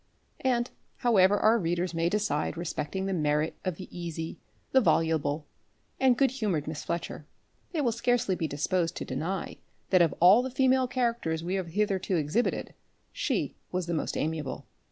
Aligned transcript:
And 0.39 0.71
however 0.97 1.37
our 1.37 1.59
readers 1.59 1.93
may 1.93 2.09
decide 2.09 2.57
respecting 2.57 3.05
the 3.05 3.13
merit 3.13 3.55
of 3.63 3.75
the 3.75 3.87
easy, 3.95 4.39
the 4.71 4.81
voluble 4.81 5.45
and 5.99 6.15
the 6.15 6.17
good 6.17 6.31
humoured 6.31 6.67
Miss 6.67 6.83
Fletcher, 6.83 7.27
they 7.71 7.81
will 7.81 7.91
scarcely 7.91 8.33
be 8.35 8.47
disposed 8.47 8.95
to 8.97 9.05
deny 9.05 9.57
that 9.91 10.01
of 10.01 10.15
all 10.19 10.41
the 10.41 10.49
female 10.49 10.87
characters 10.87 11.43
we 11.43 11.53
have 11.53 11.67
hitherto 11.67 12.15
exhibited, 12.17 12.73
she 13.13 13.53
was 13.71 13.85
the 13.85 13.93
most 13.93 14.17
amiable. 14.17 14.65